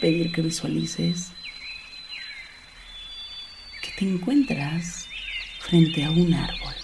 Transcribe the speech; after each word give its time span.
Pedir 0.00 0.32
que 0.32 0.42
visualices 0.42 1.32
que 3.82 3.90
te 3.92 4.04
encuentras 4.04 5.06
frente 5.60 6.04
a 6.04 6.10
un 6.10 6.34
árbol. 6.34 6.74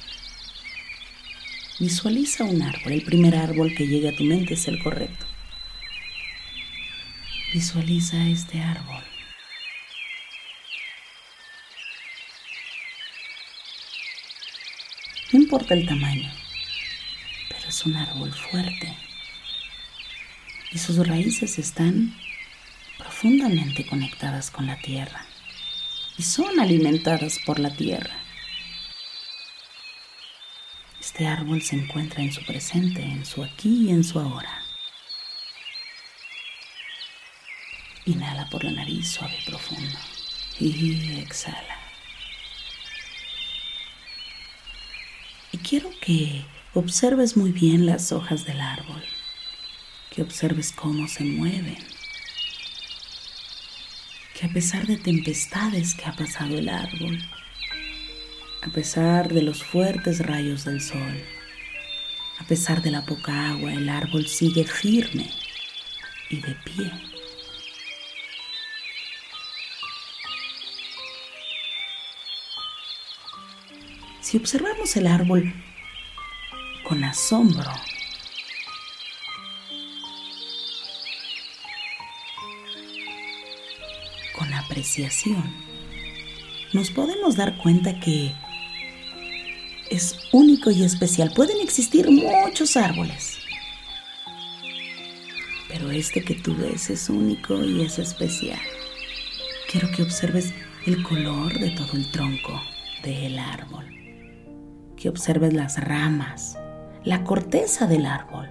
Visualiza 1.79 2.45
un 2.45 2.63
árbol. 2.63 2.93
El 2.93 3.03
primer 3.03 3.37
árbol 3.37 3.75
que 3.75 3.87
llegue 3.87 4.09
a 4.09 4.17
tu 4.17 4.25
mente 4.25 4.55
es 4.55 4.67
el 4.69 4.83
correcto. 4.83 5.27
Visualiza 7.53 8.27
este 8.29 8.61
árbol. 8.61 9.03
No 15.33 15.41
importa 15.41 15.75
el 15.75 15.87
tamaño, 15.87 16.31
pero 17.49 17.69
es 17.69 17.85
un 17.85 17.97
árbol 17.97 18.33
fuerte. 18.33 18.95
Y 20.73 20.79
sus 20.79 21.07
raíces 21.07 21.59
están 21.59 22.15
profundamente 22.99 23.87
conectadas 23.87 24.51
con 24.51 24.67
la 24.67 24.79
tierra 24.79 25.27
y 26.19 26.23
son 26.23 26.61
alimentadas 26.61 27.39
por 27.45 27.59
la 27.59 27.75
tierra. 27.75 28.15
Este 31.01 31.27
árbol 31.27 31.63
se 31.63 31.77
encuentra 31.77 32.23
en 32.23 32.33
su 32.33 32.45
presente, 32.45 33.03
en 33.03 33.25
su 33.25 33.43
aquí 33.43 33.87
y 33.87 33.91
en 33.91 34.05
su 34.05 34.19
ahora. 34.19 34.63
Inhala 38.05 38.49
por 38.51 38.65
la 38.65 38.73
nariz 38.73 39.09
suave 39.09 39.37
y 39.41 39.45
profundo 39.45 39.99
y 40.59 41.19
exhala. 41.19 41.79
Y 45.53 45.59
quiero 45.59 45.91
que 46.01 46.45
observes 46.75 47.37
muy 47.37 47.53
bien 47.53 47.87
las 47.87 48.13
hojas 48.13 48.45
del 48.45 48.61
árbol, 48.61 49.03
que 50.11 50.23
observes 50.23 50.73
cómo 50.73 51.09
se 51.09 51.25
mueven, 51.25 51.79
que 54.37 54.45
a 54.45 54.51
pesar 54.51 54.87
de 54.87 54.99
tempestades 54.99 55.95
que 55.95 56.05
ha 56.05 56.13
pasado 56.13 56.59
el 56.59 56.69
árbol, 56.69 57.19
a 58.63 58.69
pesar 58.69 59.33
de 59.33 59.41
los 59.41 59.65
fuertes 59.65 60.27
rayos 60.27 60.67
del 60.67 60.83
sol, 60.83 61.25
a 62.39 62.45
pesar 62.45 62.83
de 62.83 62.91
la 62.91 63.07
poca 63.07 63.53
agua, 63.53 63.73
el 63.73 63.89
árbol 63.89 64.27
sigue 64.27 64.65
firme 64.65 65.31
y 66.29 66.37
de 66.37 66.55
pie. 66.67 66.93
Si 74.21 74.37
observamos 74.37 74.95
el 74.97 75.07
árbol 75.07 75.51
con 76.85 77.03
asombro, 77.05 77.71
apreciación, 84.67 85.55
nos 86.73 86.91
podemos 86.91 87.37
dar 87.37 87.57
cuenta 87.59 87.99
que 88.01 88.35
es 89.91 90.19
único 90.33 90.71
y 90.71 90.83
especial. 90.83 91.33
Pueden 91.35 91.61
existir 91.61 92.11
muchos 92.11 92.77
árboles, 92.77 93.39
pero 95.69 95.91
este 95.91 96.23
que 96.23 96.35
tú 96.35 96.55
ves 96.57 96.91
es 96.91 97.09
único 97.09 97.63
y 97.65 97.83
es 97.83 97.99
especial. 97.99 98.61
Quiero 99.71 99.91
que 99.91 100.03
observes 100.03 100.53
el 100.87 101.03
color 101.03 101.59
de 101.59 101.71
todo 101.71 101.93
el 101.95 102.11
tronco 102.11 102.61
del 103.03 103.39
árbol, 103.39 103.87
que 104.97 105.09
observes 105.09 105.53
las 105.53 105.83
ramas, 105.83 106.59
la 107.05 107.25
corteza 107.25 107.87
del 107.87 108.07
árbol. 108.07 108.49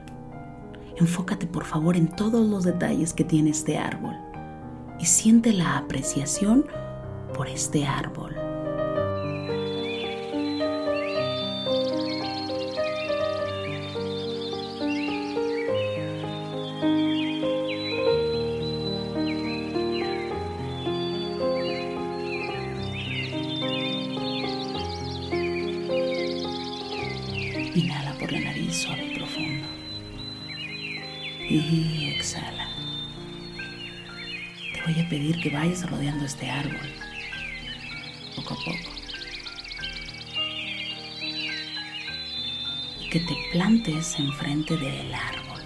Enfócate 0.97 1.45
por 1.45 1.65
favor 1.65 1.97
en 1.97 2.07
todos 2.07 2.47
los 2.47 2.63
detalles 2.63 3.13
que 3.13 3.25
tiene 3.25 3.49
este 3.49 3.77
árbol 3.77 4.24
y 4.99 5.05
siente 5.05 5.53
la 5.53 5.77
apreciación 5.77 6.65
por 7.33 7.47
este 7.47 7.85
árbol. 7.85 8.34
Pedir 35.09 35.39
que 35.39 35.49
vayas 35.49 35.89
rodeando 35.89 36.25
este 36.25 36.49
árbol 36.49 36.79
poco 38.35 38.53
a 38.53 38.57
poco. 38.57 38.95
Que 43.11 43.19
te 43.19 43.35
plantes 43.51 44.19
enfrente 44.19 44.75
del 44.75 45.13
árbol. 45.13 45.61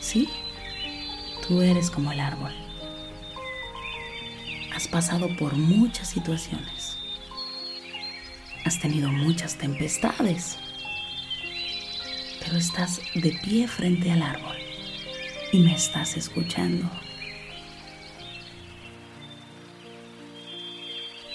Sí, 0.00 0.28
tú 1.46 1.62
eres 1.62 1.90
como 1.90 2.12
el 2.12 2.20
árbol. 2.20 2.52
Has 4.74 4.86
pasado 4.86 5.34
por 5.36 5.54
muchas 5.56 6.08
situaciones. 6.10 6.98
Has 8.64 8.78
tenido 8.78 9.08
muchas 9.10 9.56
tempestades. 9.56 10.58
Pero 12.46 12.58
estás 12.58 13.00
de 13.16 13.32
pie 13.42 13.66
frente 13.66 14.12
al 14.12 14.22
árbol 14.22 14.56
y 15.50 15.58
me 15.58 15.74
estás 15.74 16.16
escuchando. 16.16 16.88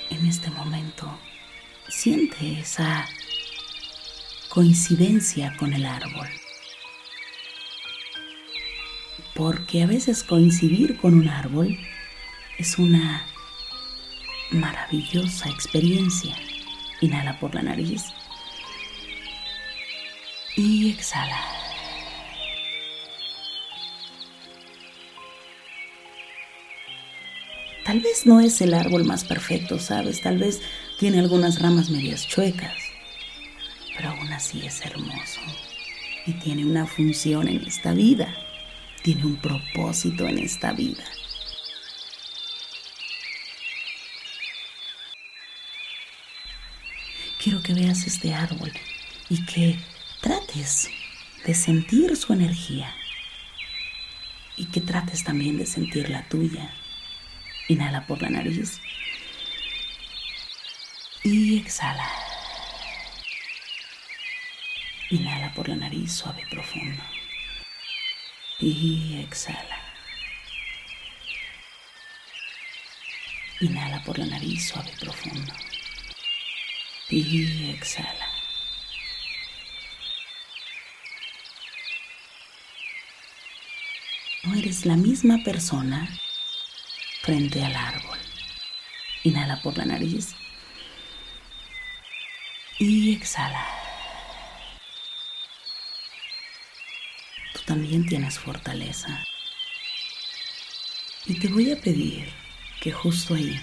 En 0.09 0.25
este 0.25 0.49
momento, 0.51 1.19
siente 1.89 2.61
esa 2.61 3.05
coincidencia 4.47 5.53
con 5.57 5.73
el 5.73 5.85
árbol 5.85 6.29
porque 9.35 9.83
a 9.83 9.87
veces 9.87 10.23
coincidir 10.23 10.95
con 10.97 11.13
un 11.15 11.27
árbol 11.27 11.77
es 12.57 12.77
una 12.77 13.25
maravillosa 14.51 15.49
experiencia. 15.49 16.37
Inhala 17.01 17.37
por 17.37 17.53
la 17.53 17.63
nariz 17.63 18.01
y 20.61 20.91
exhala. 20.91 21.39
Tal 27.85 27.99
vez 27.99 28.25
no 28.25 28.39
es 28.39 28.61
el 28.61 28.73
árbol 28.73 29.03
más 29.05 29.23
perfecto, 29.23 29.79
¿sabes? 29.79 30.21
Tal 30.21 30.37
vez 30.37 30.61
tiene 30.99 31.19
algunas 31.19 31.61
ramas 31.61 31.89
medias 31.89 32.27
chuecas, 32.27 32.77
pero 33.95 34.09
aún 34.09 34.31
así 34.31 34.65
es 34.65 34.81
hermoso 34.85 35.41
y 36.25 36.33
tiene 36.33 36.65
una 36.65 36.85
función 36.85 37.47
en 37.47 37.65
esta 37.65 37.93
vida 37.93 38.33
tiene 39.01 39.25
un 39.25 39.35
propósito 39.37 40.27
en 40.27 40.37
esta 40.37 40.73
vida. 40.73 41.03
Quiero 47.43 47.61
que 47.63 47.73
veas 47.73 48.05
este 48.05 48.33
árbol 48.33 48.71
y 49.29 49.43
que 49.45 49.79
trates 50.21 50.89
de 51.45 51.53
sentir 51.53 52.15
su 52.15 52.33
energía 52.33 52.95
y 54.55 54.65
que 54.65 54.81
trates 54.81 55.23
también 55.23 55.57
de 55.57 55.65
sentir 55.65 56.09
la 56.09 56.23
tuya. 56.29 56.73
Inhala 57.67 58.05
por 58.07 58.21
la 58.21 58.29
nariz 58.29 58.79
y 61.23 61.57
exhala. 61.57 62.09
Inhala 65.09 65.53
por 65.53 65.67
la 65.67 65.75
nariz 65.75 66.13
suave 66.13 66.43
y 66.45 66.49
profundo 66.49 67.03
y 68.61 69.19
exhala. 69.19 69.77
Inhala 73.59 74.03
por 74.03 74.17
la 74.19 74.25
nariz 74.25 74.69
suave 74.69 74.91
y 74.91 74.99
profundo. 74.99 75.53
Y 77.09 77.71
exhala. 77.71 78.27
No 84.43 84.50
eres 84.61 84.85
la 84.85 84.95
misma 84.95 85.39
persona 85.43 86.07
frente 87.23 87.65
al 87.65 87.75
árbol. 87.75 88.19
Inhala 89.23 89.59
por 89.63 89.75
la 89.75 89.85
nariz. 89.85 90.35
Y 92.77 93.15
exhala. 93.15 93.65
también 97.65 98.05
tienes 98.05 98.37
fortaleza. 98.37 99.23
Y 101.25 101.39
te 101.39 101.47
voy 101.47 101.71
a 101.71 101.79
pedir 101.79 102.27
que 102.81 102.91
justo 102.91 103.35
ahí 103.35 103.57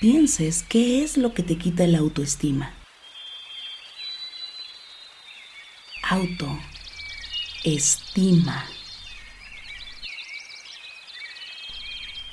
pienses 0.00 0.64
qué 0.64 1.04
es 1.04 1.16
lo 1.16 1.32
que 1.34 1.44
te 1.44 1.56
quita 1.56 1.86
la 1.86 1.98
autoestima. 1.98 2.74
Autoestima. 6.02 6.66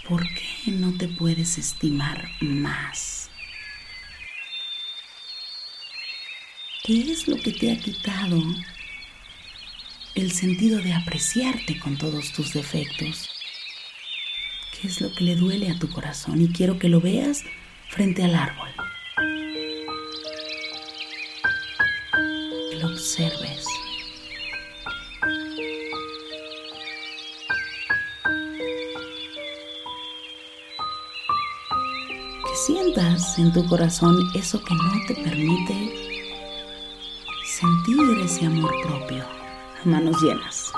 ¿Por 0.07 0.24
qué 0.33 0.71
no 0.71 0.94
te 0.98 1.07
puedes 1.07 1.57
estimar 1.57 2.30
más? 2.39 3.30
¿Qué 6.83 7.12
es 7.12 7.27
lo 7.27 7.38
que 7.38 7.51
te 7.51 7.71
ha 7.71 7.77
quitado 7.77 8.42
el 10.18 10.31
sentido 10.31 10.81
de 10.81 10.94
apreciarte 10.94 11.77
con 11.77 11.95
todos 11.95 12.31
tus 12.33 12.51
defectos. 12.51 13.30
¿Qué 14.74 14.88
es 14.88 15.00
lo 15.00 15.13
que 15.13 15.24
le 15.24 15.36
duele 15.36 15.69
a 15.69 15.77
tu 15.77 15.92
corazón? 15.92 16.42
Y 16.42 16.48
quiero 16.48 16.80
que 16.80 16.89
lo 16.89 17.00
veas 17.00 17.44
frente 17.88 18.24
al 18.24 18.33
árbol. 18.33 18.69
Que 22.71 22.77
lo 22.80 22.88
observes. 22.88 23.63
En 32.99 33.53
tu 33.53 33.63
corazón 33.67 34.17
eso 34.33 34.59
que 34.59 34.73
no 34.73 34.91
te 35.07 35.13
permite 35.13 35.94
sentir 37.45 37.99
ese 38.25 38.47
amor 38.47 38.71
propio 38.81 39.23
manos 39.85 40.19
llenas. 40.19 40.71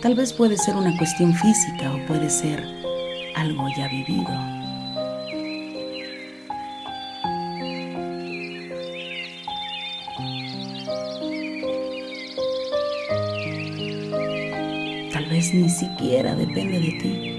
Tal 0.00 0.14
vez 0.14 0.32
puede 0.32 0.56
ser 0.56 0.76
una 0.76 0.96
cuestión 0.96 1.34
física 1.34 1.94
o 1.94 2.06
puede 2.06 2.30
ser 2.30 2.64
algo 3.36 3.66
ya 3.76 3.86
vivido. 3.88 4.57
Vez 15.28 15.52
ni 15.54 15.68
siquiera 15.68 16.34
depende 16.34 16.80
de 16.80 16.92
ti. 16.98 17.37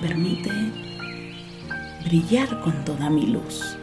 Permite 0.00 0.50
brillar 2.04 2.60
con 2.62 2.84
toda 2.84 3.10
mi 3.10 3.26
luz? 3.26 3.79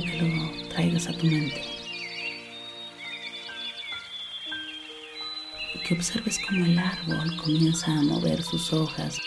Que 0.00 0.22
lo 0.22 0.68
traigas 0.68 1.08
a 1.08 1.12
tu 1.12 1.26
mente. 1.26 1.60
Que 5.84 5.94
observes 5.94 6.38
cómo 6.46 6.64
el 6.66 6.78
árbol 6.78 7.36
comienza 7.36 7.90
a 7.90 8.02
mover 8.02 8.40
sus 8.44 8.72
hojas, 8.72 9.18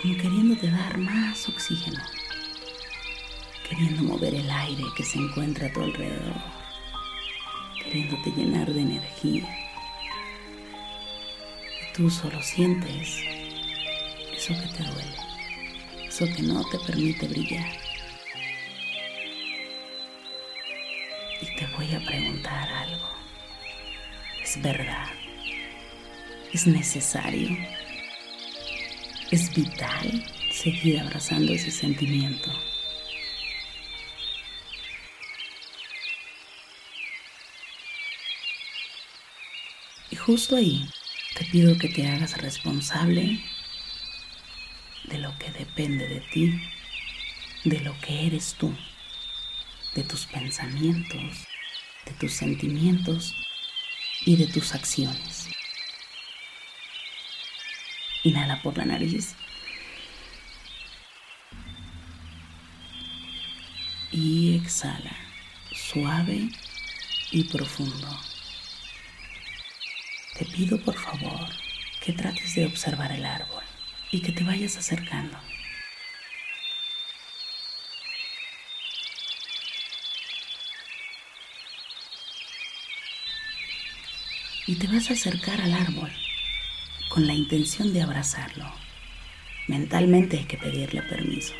como 0.00 0.14
queriéndote 0.16 0.70
dar 0.70 0.98
más 0.98 1.48
oxígeno, 1.48 2.00
queriendo 3.68 4.04
mover 4.04 4.34
el 4.34 4.48
aire 4.48 4.84
que 4.96 5.02
se 5.02 5.18
encuentra 5.18 5.66
a 5.66 5.72
tu 5.72 5.80
alrededor, 5.80 6.40
queriéndote 7.82 8.30
llenar 8.36 8.72
de 8.72 8.82
energía. 8.82 9.48
Y 11.80 11.92
tú 11.96 12.08
solo 12.08 12.40
sientes 12.40 13.18
eso 14.36 14.54
que 14.54 14.68
te 14.76 14.84
duele, 14.84 15.16
eso 16.06 16.26
que 16.36 16.42
no 16.42 16.62
te 16.70 16.78
permite 16.86 17.26
brillar. 17.26 17.81
Y 21.42 21.56
te 21.56 21.66
voy 21.76 21.92
a 21.92 21.98
preguntar 21.98 22.68
algo. 22.68 23.08
¿Es 24.40 24.62
verdad? 24.62 25.08
¿Es 26.52 26.68
necesario? 26.68 27.58
¿Es 29.32 29.52
vital 29.52 30.24
seguir 30.52 31.00
abrazando 31.00 31.52
ese 31.52 31.72
sentimiento? 31.72 32.48
Y 40.10 40.16
justo 40.16 40.54
ahí 40.54 40.88
te 41.36 41.44
pido 41.46 41.76
que 41.76 41.88
te 41.88 42.06
hagas 42.06 42.40
responsable 42.40 43.40
de 45.04 45.18
lo 45.18 45.36
que 45.38 45.50
depende 45.50 46.06
de 46.06 46.20
ti, 46.20 46.62
de 47.64 47.80
lo 47.80 47.98
que 47.98 48.28
eres 48.28 48.54
tú, 48.54 48.72
de 49.94 50.02
tus 50.04 50.26
pensamientos, 50.26 51.46
de 52.06 52.12
tus 52.18 52.32
sentimientos 52.32 53.34
y 54.24 54.36
de 54.36 54.46
tus 54.46 54.74
acciones. 54.74 55.48
Inhala 58.24 58.62
por 58.62 58.78
la 58.78 58.84
nariz. 58.84 59.34
Y 64.10 64.56
exhala, 64.56 65.16
suave 65.72 66.48
y 67.30 67.44
profundo. 67.44 68.08
Te 70.38 70.44
pido 70.44 70.78
por 70.80 70.98
favor 70.98 71.48
que 72.04 72.12
trates 72.12 72.54
de 72.54 72.66
observar 72.66 73.12
el 73.12 73.24
árbol 73.24 73.62
y 74.10 74.20
que 74.20 74.32
te 74.32 74.44
vayas 74.44 74.76
acercando. 74.76 75.38
Y 84.72 84.76
te 84.76 84.86
vas 84.86 85.10
a 85.10 85.12
acercar 85.12 85.60
al 85.60 85.74
árbol 85.74 86.10
con 87.10 87.26
la 87.26 87.34
intención 87.34 87.92
de 87.92 88.00
abrazarlo. 88.00 88.64
Mentalmente 89.68 90.38
hay 90.38 90.44
que 90.46 90.56
pedirle 90.56 91.02
permiso. 91.02 91.52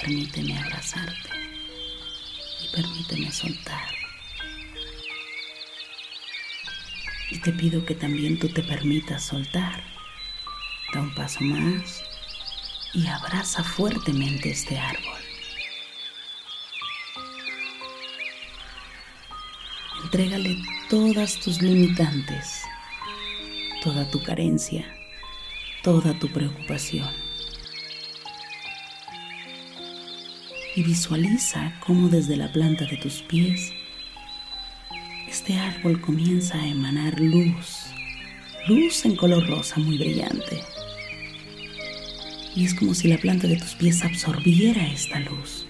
Permíteme 0.00 0.56
abrazarte 0.56 1.28
y 2.64 2.74
permíteme 2.74 3.30
soltar. 3.30 3.90
Y 7.30 7.40
te 7.40 7.52
pido 7.52 7.84
que 7.84 7.94
también 7.94 8.38
tú 8.38 8.48
te 8.48 8.62
permitas 8.62 9.26
soltar. 9.26 9.84
Da 10.94 11.02
un 11.02 11.14
paso 11.14 11.42
más 11.42 12.02
y 12.94 13.06
abraza 13.06 13.62
fuertemente 13.62 14.48
este 14.48 14.78
árbol. 14.78 15.17
Entrégale 20.10 20.56
todas 20.88 21.38
tus 21.38 21.60
limitantes, 21.60 22.62
toda 23.84 24.10
tu 24.10 24.22
carencia, 24.22 24.86
toda 25.82 26.18
tu 26.18 26.32
preocupación. 26.32 27.06
Y 30.74 30.82
visualiza 30.82 31.74
cómo 31.86 32.08
desde 32.08 32.38
la 32.38 32.50
planta 32.50 32.86
de 32.86 32.96
tus 32.96 33.20
pies 33.20 33.70
este 35.28 35.58
árbol 35.58 36.00
comienza 36.00 36.58
a 36.58 36.66
emanar 36.66 37.20
luz, 37.20 37.88
luz 38.66 39.04
en 39.04 39.14
color 39.14 39.46
rosa 39.46 39.78
muy 39.78 39.98
brillante. 39.98 40.62
Y 42.56 42.64
es 42.64 42.72
como 42.72 42.94
si 42.94 43.08
la 43.08 43.18
planta 43.18 43.46
de 43.46 43.56
tus 43.56 43.74
pies 43.74 44.02
absorbiera 44.02 44.86
esta 44.86 45.20
luz. 45.20 45.67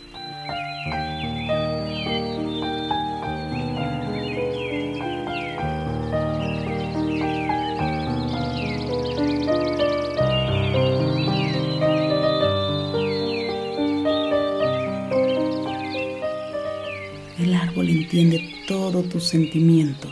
Entiende 18.08 18.64
todo 18.66 19.02
tu 19.02 19.20
sentimiento, 19.20 20.10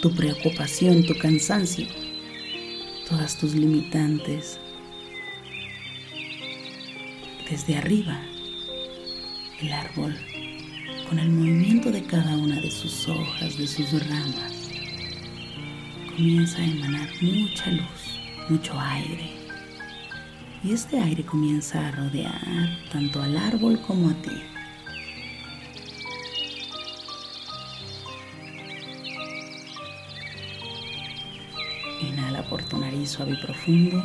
tu 0.00 0.14
preocupación, 0.14 1.04
tu 1.04 1.18
cansancio, 1.18 1.88
todas 3.08 3.36
tus 3.36 3.56
limitantes. 3.56 4.60
Desde 7.50 7.78
arriba, 7.78 8.22
el 9.60 9.72
árbol, 9.72 10.14
con 11.08 11.18
el 11.18 11.30
movimiento 11.30 11.90
de 11.90 12.04
cada 12.04 12.38
una 12.38 12.60
de 12.60 12.70
sus 12.70 13.08
hojas, 13.08 13.58
de 13.58 13.66
sus 13.66 13.90
ramas, 14.08 14.70
comienza 16.14 16.58
a 16.58 16.64
emanar 16.64 17.08
mucha 17.20 17.72
luz, 17.72 18.20
mucho 18.50 18.72
aire. 18.78 19.32
Y 20.62 20.70
este 20.74 20.96
aire 20.96 21.24
comienza 21.24 21.88
a 21.88 21.90
rodear 21.90 22.78
tanto 22.92 23.20
al 23.20 23.36
árbol 23.36 23.80
como 23.80 24.10
a 24.10 24.14
ti. 24.22 24.51
Por 32.52 32.62
tu 32.64 32.76
nariz 32.76 33.12
suave 33.12 33.32
y 33.32 33.46
profundo. 33.46 34.04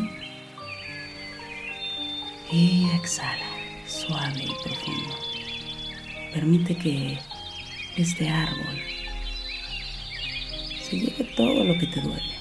Y 2.50 2.88
exhala 2.96 3.46
suave 3.86 4.42
y 4.42 4.64
profundo. 4.64 5.16
Permite 6.34 6.78
que 6.78 7.20
este 7.98 8.30
árbol 8.30 8.80
se 10.82 10.98
lleve 10.98 11.26
todo 11.36 11.62
lo 11.66 11.78
que 11.78 11.88
te 11.88 12.00
duele. 12.00 12.38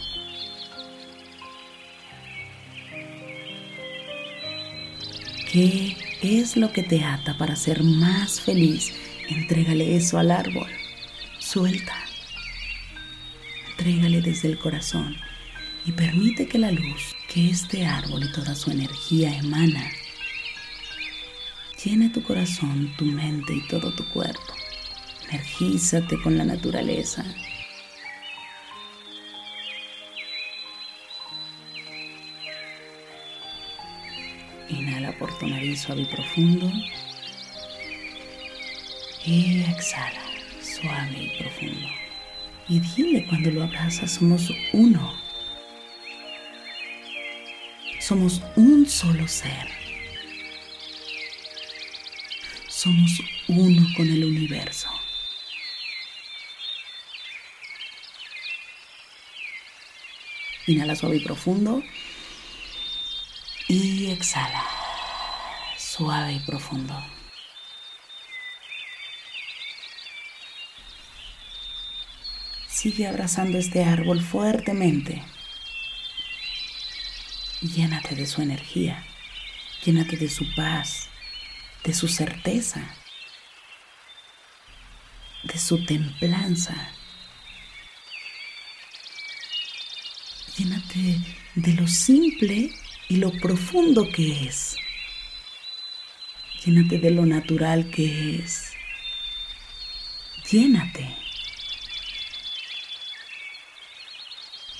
¿Qué 5.50 5.96
es 6.22 6.56
lo 6.56 6.72
que 6.72 6.84
te 6.84 7.02
ata 7.02 7.36
para 7.36 7.56
ser 7.56 7.82
más 7.82 8.40
feliz? 8.40 8.94
Entrégale 9.28 9.96
eso 9.96 10.20
al 10.20 10.30
árbol. 10.30 10.70
Suelta. 11.40 11.96
Entrégale 13.70 14.20
desde 14.20 14.46
el 14.46 14.58
corazón 14.60 15.16
y 15.86 15.92
permite 15.92 16.48
que 16.48 16.58
la 16.58 16.72
luz 16.72 17.14
que 17.28 17.48
este 17.48 17.86
árbol 17.86 18.24
y 18.24 18.32
toda 18.32 18.56
su 18.56 18.70
energía 18.72 19.36
emana 19.38 19.88
llene 21.82 22.08
tu 22.10 22.22
corazón, 22.24 22.92
tu 22.98 23.04
mente 23.04 23.54
y 23.54 23.68
todo 23.68 23.92
tu 23.92 24.04
cuerpo. 24.08 24.40
Energízate 25.30 26.20
con 26.20 26.36
la 26.36 26.44
naturaleza. 26.44 27.24
Inhala 34.68 35.16
por 35.18 35.36
tu 35.38 35.46
nariz 35.46 35.82
suave 35.82 36.02
y 36.02 36.06
profundo. 36.06 36.72
Y 39.24 39.62
exhala 39.62 40.22
suave 40.60 41.22
y 41.22 41.38
profundo. 41.38 41.88
Y 42.68 42.80
dile 42.80 43.26
cuando 43.28 43.52
lo 43.52 43.62
abrazas, 43.62 44.12
somos 44.12 44.50
uno. 44.72 45.25
Somos 48.06 48.40
un 48.54 48.88
solo 48.88 49.26
ser. 49.26 49.66
Somos 52.68 53.20
uno 53.48 53.84
con 53.96 54.06
el 54.06 54.24
universo. 54.24 54.88
Inhala 60.68 60.94
suave 60.94 61.16
y 61.16 61.24
profundo. 61.24 61.82
Y 63.66 64.12
exhala. 64.12 64.62
Suave 65.76 66.34
y 66.34 66.38
profundo. 66.46 66.94
Sigue 72.68 73.08
abrazando 73.08 73.58
este 73.58 73.82
árbol 73.82 74.20
fuertemente. 74.20 75.24
Llénate 77.68 78.14
de 78.14 78.26
su 78.26 78.42
energía, 78.42 79.04
llénate 79.84 80.16
de 80.16 80.28
su 80.28 80.44
paz, 80.54 81.08
de 81.84 81.94
su 81.94 82.08
certeza, 82.08 82.82
de 85.44 85.58
su 85.58 85.84
templanza. 85.84 86.74
Llénate 90.56 91.18
de 91.54 91.74
lo 91.74 91.86
simple 91.86 92.70
y 93.08 93.16
lo 93.16 93.30
profundo 93.32 94.08
que 94.10 94.46
es. 94.46 94.76
Llénate 96.64 96.98
de 96.98 97.10
lo 97.10 97.26
natural 97.26 97.90
que 97.90 98.36
es. 98.36 98.72
Llénate. 100.50 101.14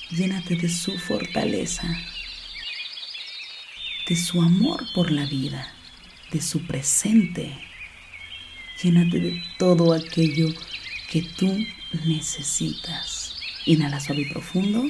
Llénate 0.09 0.55
de 0.55 0.69
su 0.69 0.97
fortaleza, 0.97 1.83
de 4.07 4.15
su 4.15 4.41
amor 4.41 4.85
por 4.93 5.11
la 5.11 5.25
vida, 5.25 5.73
de 6.31 6.41
su 6.41 6.65
presente. 6.65 7.57
Llénate 8.81 9.19
de 9.19 9.43
todo 9.57 9.93
aquello 9.93 10.47
que 11.09 11.23
tú 11.23 11.57
necesitas. 12.05 13.35
Inhala 13.65 13.99
suave 13.99 14.21
y 14.21 14.29
profundo. 14.29 14.83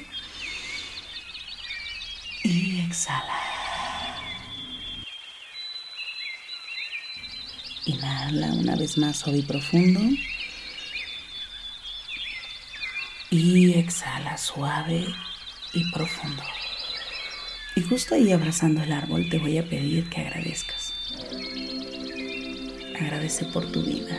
Y 2.44 2.82
exhala. 2.82 3.42
Inhala 7.86 8.54
una 8.54 8.76
vez 8.76 8.98
más 8.98 9.18
suave 9.18 9.40
y 9.40 9.44
profundo. 9.44 10.02
Y 13.32 13.74
exhala 13.74 14.38
suave 14.38 15.08
y 15.74 15.92
profundo. 15.92 16.44
Y 17.78 17.82
justo 17.84 18.16
ahí 18.16 18.32
abrazando 18.32 18.82
el 18.82 18.92
árbol 18.92 19.30
te 19.30 19.38
voy 19.38 19.60
a 19.60 19.70
pedir 19.70 20.10
que 20.10 20.22
agradezcas. 20.22 20.94
Agradece 23.00 23.46
por 23.46 23.72
tu 23.72 23.84
vida. 23.84 24.18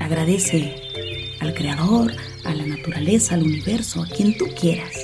Agradece 0.00 0.74
al 1.38 1.54
Creador, 1.54 2.12
a 2.44 2.54
la 2.54 2.66
naturaleza, 2.66 3.36
al 3.36 3.44
universo, 3.44 4.02
a 4.02 4.08
quien 4.08 4.36
tú 4.36 4.46
quieras. 4.60 4.96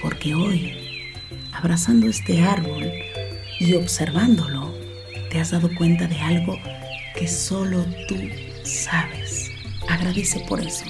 Porque 0.00 0.32
hoy, 0.32 0.74
abrazando 1.50 2.06
este 2.06 2.40
árbol 2.42 2.88
y 3.58 3.74
observándolo, 3.74 4.72
te 5.28 5.40
has 5.40 5.50
dado 5.50 5.68
cuenta 5.74 6.06
de 6.06 6.20
algo 6.20 6.56
que 7.16 7.26
solo 7.26 7.84
tú 8.06 8.14
sabes. 8.62 9.27
Agradece 9.98 10.38
por 10.48 10.60
eso. 10.60 10.84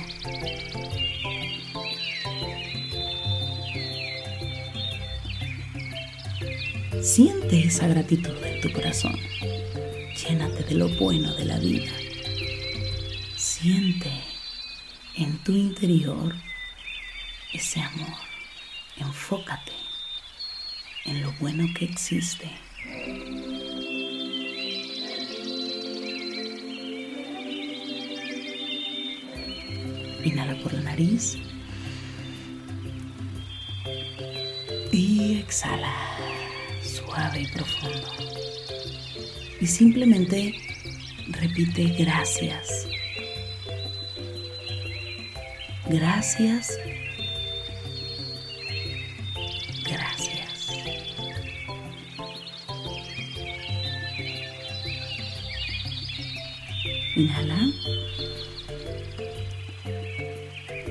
Siente 7.03 7.61
esa 7.61 7.89
gratitud 7.89 8.37
en 8.45 8.61
tu 8.61 8.71
corazón. 8.71 9.19
Llénate 10.15 10.63
de 10.65 10.75
lo 10.75 10.91
bueno 10.91 11.35
de 11.37 11.47
la 11.47 11.59
vida. 11.59 11.91
Siente 13.35 14.11
en 15.17 15.39
tu 15.39 15.53
interior 15.53 16.35
ese 17.55 17.81
amor. 17.81 18.19
Enfócate 18.99 19.73
en 21.07 21.23
lo 21.23 21.33
bueno 21.41 21.65
que 21.75 21.87
existe. 21.87 22.51
Inhala 30.25 30.55
por 30.63 30.73
la 30.73 30.81
nariz. 30.81 31.37
Y 34.93 35.39
exhala, 35.39 35.95
suave 36.83 37.43
y 37.43 37.47
profundo. 37.49 38.09
Y 39.61 39.67
simplemente 39.67 40.55
repite 41.31 41.85
gracias. 41.99 42.87
Gracias. 45.89 46.79
Gracias. 49.85 50.73
Inhala. 57.17 58.08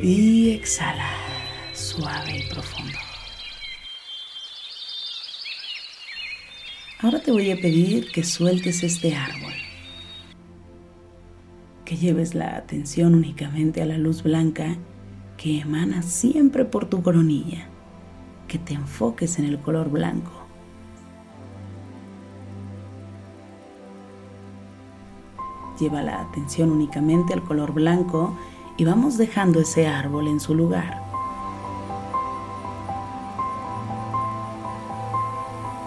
Y 0.01 0.51
exhala, 0.51 1.09
suave 1.73 2.37
y 2.37 2.49
profundo. 2.53 2.97
Ahora 7.01 7.19
te 7.19 7.31
voy 7.31 7.49
a 7.49 7.55
pedir 7.55 8.11
que 8.11 8.23
sueltes 8.23 8.83
este 8.83 9.15
árbol, 9.15 9.53
que 11.83 11.97
lleves 11.97 12.35
la 12.35 12.57
atención 12.57 13.15
únicamente 13.15 13.81
a 13.81 13.85
la 13.85 13.97
luz 13.97 14.21
blanca 14.21 14.75
que 15.35 15.61
emana 15.61 16.03
siempre 16.03 16.65
por 16.65 16.85
tu 16.85 17.01
coronilla, 17.01 17.67
que 18.47 18.59
te 18.59 18.75
enfoques 18.75 19.39
en 19.39 19.45
el 19.45 19.59
color 19.59 19.89
blanco. 19.89 20.31
Lleva 25.79 26.03
la 26.03 26.21
atención 26.21 26.71
únicamente 26.71 27.33
al 27.33 27.43
color 27.43 27.71
blanco 27.73 28.37
y 28.77 28.85
vamos 28.85 29.17
dejando 29.17 29.59
ese 29.59 29.87
árbol 29.87 30.27
en 30.27 30.39
su 30.39 30.53
lugar. 30.53 31.01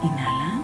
Inhala. 0.03 0.63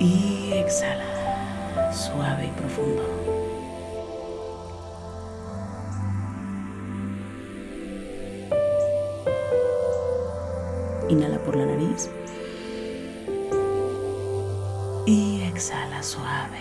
Y 0.00 0.52
exhala, 0.54 1.92
suave 1.92 2.46
y 2.46 2.60
profundo. 2.60 3.02
Inhala 11.08 11.38
por 11.44 11.54
la 11.54 11.66
nariz. 11.66 12.10
Y 15.06 15.42
exhala 15.42 16.02
suave 16.02 16.58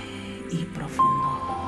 y 0.51 0.65
profundo. 0.65 1.58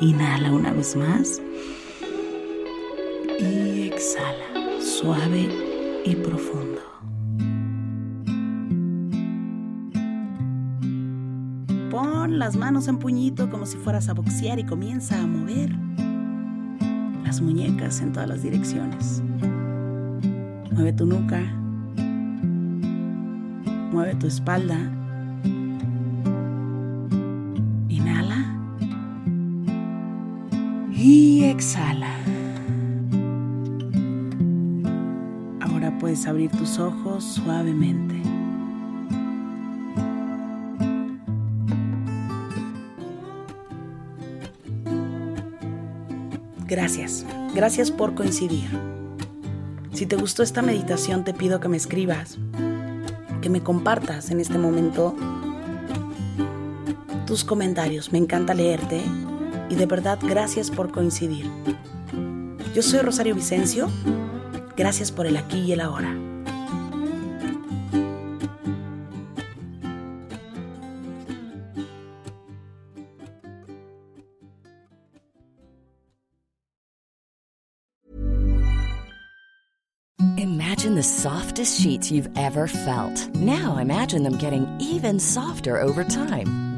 Inhala 0.00 0.50
una 0.50 0.72
vez 0.72 0.96
más. 0.96 1.42
Y 3.38 3.82
exhala, 3.82 4.80
suave 4.80 5.46
y 6.06 6.14
profundo. 6.16 6.80
Pon 11.90 12.38
las 12.38 12.56
manos 12.56 12.88
en 12.88 12.98
puñito 12.98 13.50
como 13.50 13.66
si 13.66 13.76
fueras 13.76 14.08
a 14.08 14.14
boxear 14.14 14.58
y 14.58 14.64
comienza 14.64 15.20
a 15.20 15.26
mover 15.26 15.70
las 17.24 17.42
muñecas 17.42 18.00
en 18.00 18.12
todas 18.12 18.28
las 18.28 18.42
direcciones. 18.42 19.22
Mueve 20.72 20.94
tu 20.94 21.04
nuca. 21.04 21.42
Mueve 23.92 24.14
tu 24.14 24.26
espalda. 24.26 24.99
Exhala. 31.50 32.14
Ahora 35.60 35.96
puedes 35.98 36.26
abrir 36.26 36.50
tus 36.50 36.78
ojos 36.78 37.24
suavemente. 37.24 38.14
Gracias, 46.66 47.26
gracias 47.54 47.90
por 47.90 48.14
coincidir. 48.14 48.68
Si 49.92 50.06
te 50.06 50.16
gustó 50.16 50.42
esta 50.42 50.62
meditación 50.62 51.24
te 51.24 51.34
pido 51.34 51.58
que 51.60 51.68
me 51.68 51.76
escribas, 51.76 52.38
que 53.42 53.50
me 53.50 53.60
compartas 53.60 54.30
en 54.30 54.40
este 54.40 54.56
momento 54.56 55.16
tus 57.26 57.44
comentarios. 57.44 58.12
Me 58.12 58.18
encanta 58.18 58.54
leerte 58.54 59.02
y 59.70 59.76
de 59.76 59.86
verdad 59.86 60.18
gracias 60.20 60.70
por 60.70 60.90
coincidir. 60.90 61.46
Yo 62.74 62.82
soy 62.82 63.00
Rosario 63.00 63.34
Vicencio. 63.34 63.88
Gracias 64.76 65.10
por 65.10 65.26
el 65.26 65.36
aquí 65.36 65.60
y 65.60 65.72
el 65.72 65.80
ahora. 65.80 66.14
Imagine 80.36 80.94
the 80.94 81.02
softest 81.02 81.80
sheets 81.80 82.10
you've 82.10 82.30
ever 82.36 82.66
felt. 82.66 83.28
Now 83.34 83.76
imagine 83.76 84.22
them 84.22 84.38
getting 84.38 84.66
even 84.80 85.20
softer 85.20 85.78
over 85.78 86.04
time. 86.04 86.69